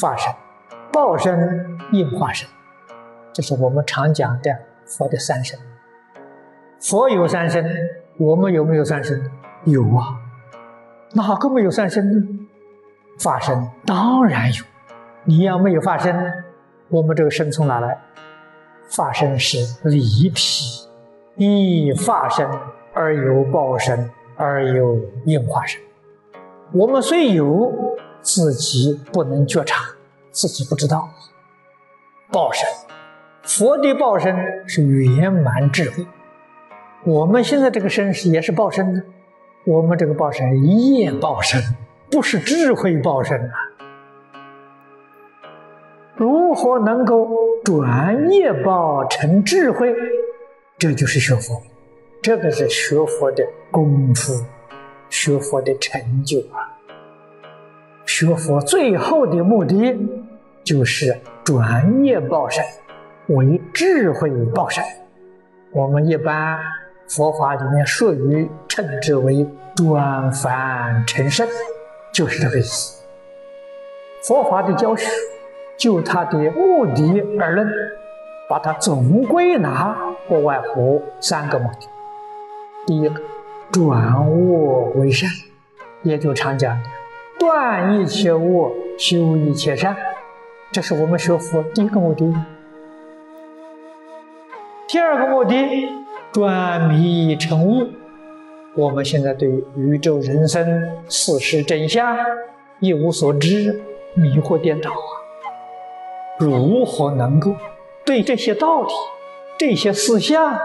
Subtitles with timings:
[0.00, 0.32] 法身、
[0.90, 2.48] 报身、应化身，
[3.34, 4.50] 这是我们常讲的
[4.86, 5.58] 佛的三身。
[6.80, 7.62] 佛有三身，
[8.16, 9.22] 我们有没有三身？
[9.64, 10.18] 有啊，
[11.12, 12.26] 哪个没有三身呢？
[13.18, 14.64] 法身当然有。
[15.24, 16.32] 你要没有法身，
[16.88, 17.98] 我们这个身从哪来？
[18.88, 20.88] 法身是离体，
[21.36, 22.48] 一法身
[22.94, 25.78] 而有报身，而有应化身。
[26.72, 27.70] 我们虽有，
[28.22, 29.82] 自己不能觉察，
[30.30, 31.08] 自己不知道。
[32.32, 32.68] 报身，
[33.42, 36.06] 佛的报身是圆满智慧。
[37.04, 39.02] 我们现在这个身是也是报身呢，
[39.64, 41.60] 我们这个报身业报身，
[42.10, 43.54] 不是智慧报身啊。
[46.14, 47.30] 如何能够
[47.64, 49.94] 转业报成智慧？
[50.78, 51.62] 这就是学佛，
[52.22, 54.44] 这个是学佛的功夫，
[55.08, 56.76] 学佛的成就啊。
[58.04, 59.96] 学佛最后的目的
[60.64, 62.64] 就是转业报身
[63.28, 64.84] 为智慧报身，
[65.72, 66.58] 我们一般。
[67.12, 69.44] 佛法里面术语称之为
[69.74, 71.44] 转凡成圣，
[72.14, 73.02] 就是这个意思。
[74.22, 75.10] 佛法的教学，
[75.76, 77.68] 就它的目的而论，
[78.48, 79.96] 把它总归纳，
[80.28, 81.88] 不外乎三个目的。
[82.86, 83.20] 第一个，
[83.72, 85.28] 转恶为善，
[86.04, 86.80] 也就常讲
[87.40, 89.96] 断一切恶，修一切善，
[90.72, 92.32] 这是我们学佛第一个目的。
[94.88, 95.56] 第二个目的。
[96.32, 97.88] 转迷成悟，
[98.76, 100.64] 我们现在对宇宙人生
[101.08, 102.16] 事实真相
[102.78, 103.82] 一无所知，
[104.14, 104.92] 迷惑颠倒！
[106.38, 107.52] 如何能够
[108.06, 108.92] 对这些道理、
[109.58, 110.56] 这些思想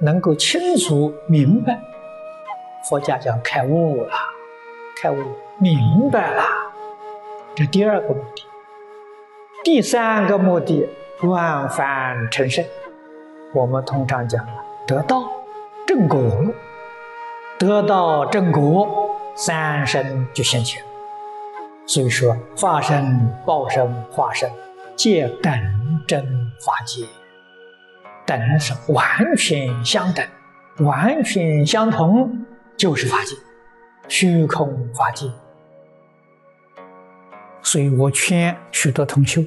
[0.00, 1.80] 能够清楚明白？
[2.90, 4.10] 佛家讲开悟了，
[5.00, 5.16] 开悟
[5.58, 6.44] 明白了，
[7.54, 8.45] 这第二个目的。
[9.66, 10.88] 第三个目的，
[11.22, 12.64] 万凡成圣。
[13.52, 14.64] 我们通常讲啊。
[14.86, 15.28] 得道
[15.84, 16.22] 正果，
[17.58, 20.80] 得道正果，三身就现前。
[21.84, 24.48] 所以说，法身、报身、化身，
[24.94, 25.52] 皆等
[26.06, 26.24] 真
[26.64, 27.04] 法界。
[28.24, 30.24] 等是完全相等，
[30.78, 33.34] 完全相同，就是法界，
[34.06, 35.26] 虚空法界。
[37.66, 39.42] 所以我劝许多同修，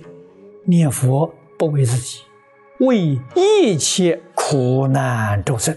[0.65, 2.19] 念佛不为自己。
[2.79, 5.73] 为一切苦难众生，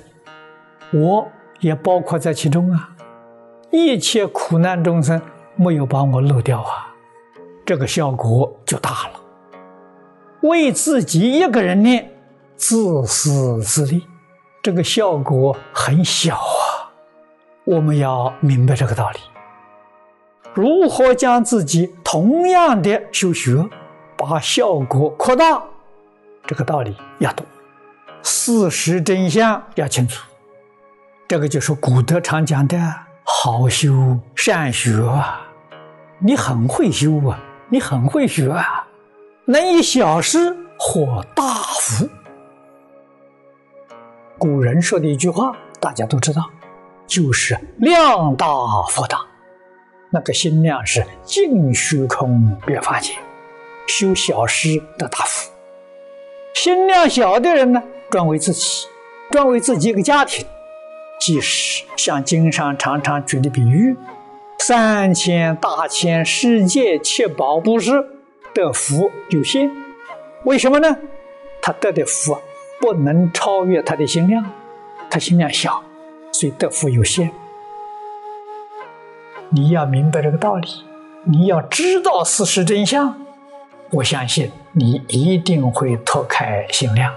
[0.93, 1.29] 我
[1.61, 2.97] 也包括在其中啊！
[3.71, 5.23] 一切苦难众生
[5.55, 6.93] 没有把我漏掉啊，
[7.65, 9.21] 这个效果就大了。
[10.41, 12.11] 为自己一个人念，
[12.57, 14.03] 自私自利，
[14.65, 16.91] 这个效果很小啊。
[17.65, 19.21] 我们要明白这个道理，
[20.55, 23.69] 如何将自己同样的修学，
[24.17, 25.63] 把效果扩大。
[26.47, 27.47] 这个道理要懂，
[28.23, 30.23] 事实真相要清楚。
[31.27, 32.77] 这个就是古德常讲的
[33.25, 35.41] “好修善学”啊！
[36.19, 37.41] 你很会修啊，
[37.71, 38.87] 你很会学啊，
[39.47, 41.45] 能以小事获大
[41.81, 42.07] 福。
[44.37, 46.43] 古人说的一句话，大家都知道，
[47.07, 48.47] 就是“量大
[48.91, 49.19] 福大”。
[50.15, 53.15] 那个心量是净虚空别法界，
[53.87, 55.51] 修小事得大福。
[56.53, 58.87] 心量小的人呢，专为自己，
[59.31, 60.45] 专为自己一个家庭。
[61.19, 63.97] 即使像经上常常举的比喻，
[64.59, 67.93] 三千大千世界七宝布施
[68.53, 69.71] 得福有限，
[70.45, 70.99] 为什么呢？
[71.63, 72.37] 他得的福
[72.81, 74.45] 不能超越他的心量，
[75.09, 75.83] 他心量小，
[76.33, 77.31] 所以得福有限。
[79.55, 80.67] 你要明白这个道理，
[81.25, 83.15] 你要知道事实真相。
[83.91, 87.13] 我相信你一定会脱开心量，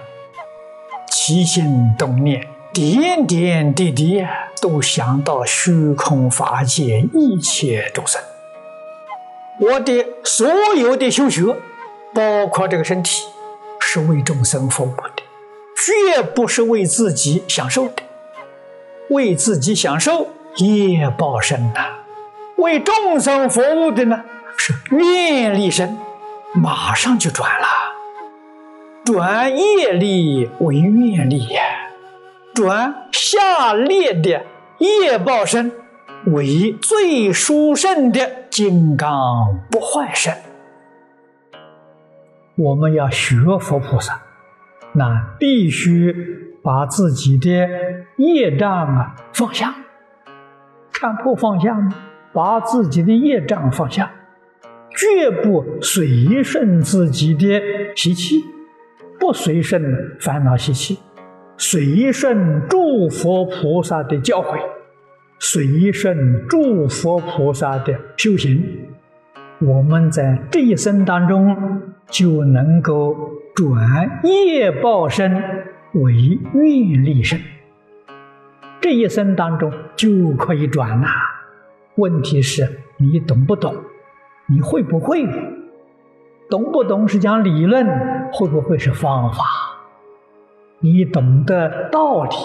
[1.09, 4.21] 起心动念，点点滴滴
[4.61, 8.21] 都想到虚空法界一切众生。
[9.61, 10.45] 我的所
[10.75, 11.55] 有的修学，
[12.13, 13.23] 包括这个身体，
[13.79, 15.23] 是为众生服务的，
[16.13, 18.03] 绝不是为自己享受的。
[19.09, 20.27] 为自己享受
[20.57, 21.99] 业报身呐，
[22.57, 24.23] 为众生服务的呢
[24.57, 25.97] 是愿力身。
[26.53, 27.67] 马上就转了，
[29.03, 31.61] 转业力为愿力呀，
[32.53, 34.45] 转下列的
[34.77, 35.73] 业报身
[36.27, 40.33] 为最殊胜的金刚不坏身。
[42.55, 44.21] 我们要学佛菩萨，
[44.93, 47.49] 那必须把自己的
[48.15, 49.75] 业障啊放下，
[50.93, 51.93] 看破放下吗，
[52.35, 54.11] 把自己的业障放下。
[54.97, 57.61] 绝不随顺自己的
[57.95, 58.45] 习气，
[59.19, 59.83] 不随顺
[60.19, 60.99] 烦恼习气，
[61.57, 64.57] 随顺诸佛菩萨的教诲，
[65.37, 68.63] 随顺诸佛菩萨的修行，
[69.59, 73.13] 我们在这一生当中就能够
[73.53, 75.33] 转业报身
[75.93, 77.37] 为愿力身。
[78.79, 81.07] 这一生当中就可以转呐，
[81.95, 83.75] 问题是你懂不懂？
[84.47, 85.25] 你会不会？
[86.49, 87.87] 懂不懂是讲理论，
[88.31, 89.43] 会不会是方法？
[90.79, 92.35] 你懂得道理，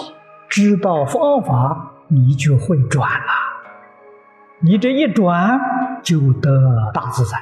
[0.49, 3.27] 知道方法，你就会转了。
[4.59, 5.59] 你这一转
[6.01, 7.37] 就得大自在，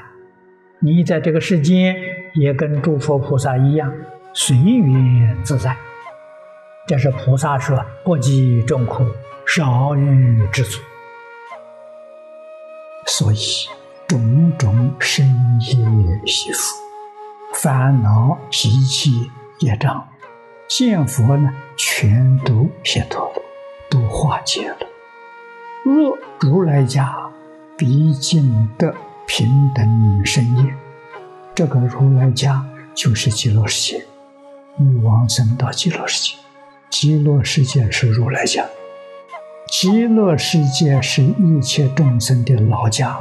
[0.80, 1.96] 你在这个世间
[2.34, 3.94] 也跟诸佛菩萨一样
[4.34, 5.78] 随缘自在。
[6.88, 9.06] 这是菩萨说：“不计众苦，
[9.46, 10.82] 少欲知足。”
[13.12, 13.68] 所以，
[14.08, 15.28] 种种深
[15.62, 16.78] 业习福、
[17.54, 19.30] 烦恼习气
[19.60, 20.08] 业障，
[20.70, 23.42] 见佛呢，全都解脱了，
[23.90, 24.78] 都化解了。
[25.84, 27.14] 若如来家
[27.76, 28.96] 毕竟的
[29.26, 30.74] 平等深业，
[31.56, 32.64] 这个如来家
[32.94, 34.06] 就是极乐世界，
[34.78, 36.36] 欲往生到极乐世界。
[36.90, 38.66] 极乐世界是如来家，
[39.71, 43.19] 极乐世界是一切众生的老家，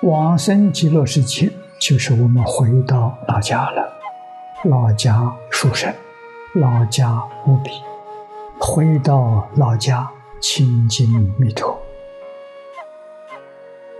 [0.00, 3.92] 往生极乐世界就是我们回到老家了，
[4.64, 5.92] 老家殊胜，
[6.54, 7.70] 老家无比，
[8.58, 10.08] 回到老家
[10.40, 11.06] 亲近
[11.36, 11.78] 弥陀，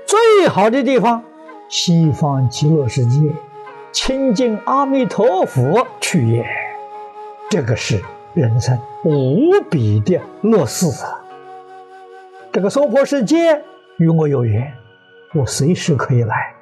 [0.06, 1.22] 最好的地方，
[1.68, 3.20] 西方极乐世界，
[3.92, 6.46] 亲近阿弥陀佛去也，
[7.50, 8.02] 这个是。
[8.34, 11.17] 人生无比的乐事啊！
[12.58, 13.62] 这个娑婆世界
[13.98, 14.74] 与我有缘，
[15.32, 16.52] 我随时可以来，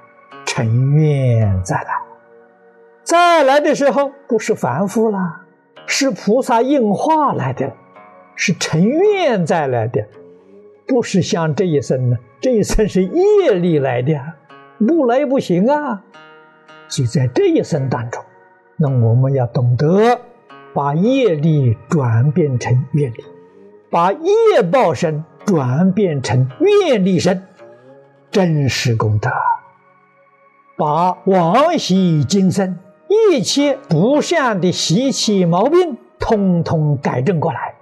[0.44, 1.88] 成愿再来。
[3.02, 5.18] 再来的时候不是凡夫了，
[5.86, 7.72] 是菩萨应化来的，
[8.34, 10.06] 是成愿再来的，
[10.86, 12.18] 不是像这一生呢？
[12.42, 14.20] 这一生是业力来的，
[14.86, 16.04] 不来不行啊！
[16.88, 18.22] 所以在这一生当中，
[18.76, 20.20] 那我们要懂得。
[20.74, 23.24] 把业力转变成愿力，
[23.88, 27.42] 把业报身转变成愿力身，
[28.30, 29.30] 真实功德。
[30.76, 32.78] 把往昔今生
[33.08, 37.76] 一切不善的习气毛病，通通改正过来。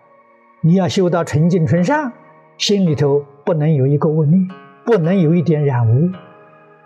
[0.60, 2.12] 你要修到纯净纯善，
[2.58, 4.46] 心里头不能有一个污念，
[4.84, 6.10] 不能有一点染污。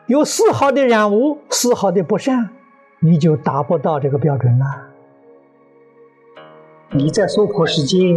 [0.07, 2.51] 有丝毫的染污，丝毫的不善，
[3.01, 4.65] 你就达不到这个标准了。
[6.93, 8.17] 你在娑婆世界，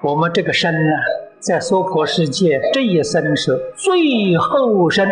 [0.00, 0.90] 我们这个身呢，
[1.40, 5.08] 在娑婆世界这一生是最后生，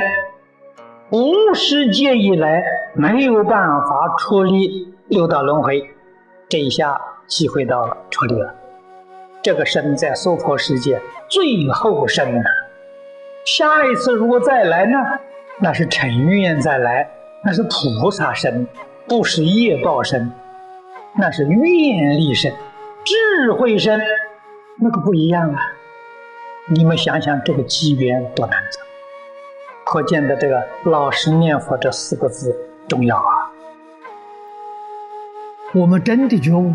[1.11, 2.64] 无世界以来
[2.94, 5.88] 没有办法处理六道轮回，
[6.49, 8.55] 这一下机会到了，处理了。
[9.43, 12.43] 这个身在娑婆世界最后生，
[13.44, 14.99] 下一次如果再来呢，
[15.61, 17.08] 那是成愿再来，
[17.44, 18.66] 那是菩萨身，
[19.06, 20.30] 不是业报身。
[21.18, 22.52] 那是愿力身、
[23.02, 23.99] 智慧身，
[24.78, 25.73] 那个不一样啊！
[26.68, 28.78] 你们想想，这个机缘多难得，
[29.85, 32.52] 可见的这个老实念佛这四个字
[32.88, 33.30] 重要啊！
[35.73, 36.73] 我们真的觉悟，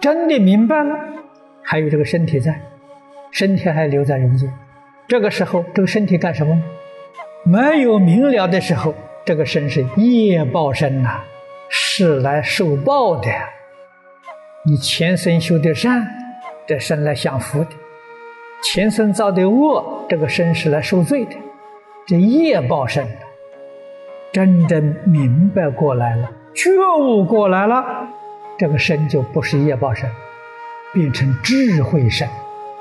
[0.00, 0.94] 真的明白了，
[1.60, 2.60] 还有这个身体在，
[3.32, 4.48] 身体还留在人间，
[5.08, 6.62] 这个时候，这个身体干什么？
[7.42, 8.94] 没有明了的时候，
[9.24, 11.18] 这个身是业报身呐，
[11.68, 13.28] 是来受报的。
[14.64, 16.06] 你前生修的善，
[16.64, 17.70] 这身来享福的；
[18.62, 21.36] 前生造的恶，这个身是来受罪的。
[22.06, 23.06] 这业报身，
[24.32, 28.08] 真正明白过来了，觉悟过来了，
[28.58, 30.08] 这个身就不是业报身，
[30.92, 32.28] 变成智慧身，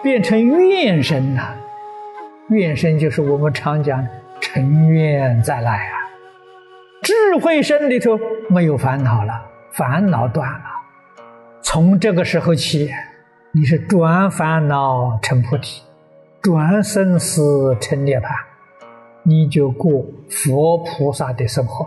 [0.03, 1.55] 变成愿身呐。
[2.49, 4.05] 愿身就是我们常讲
[4.39, 5.93] 成愿再来啊。
[7.01, 8.19] 智慧身里头
[8.49, 10.65] 没有烦恼了，烦恼断了。
[11.61, 12.91] 从这个时候起，
[13.53, 15.81] 你是转烦恼成菩提，
[16.41, 18.29] 转生死成涅槃，
[19.23, 21.85] 你就过佛菩萨的生活。